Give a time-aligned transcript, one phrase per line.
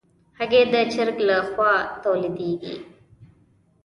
[0.37, 2.75] هګۍ د چرګ له خوا تولیدېږي.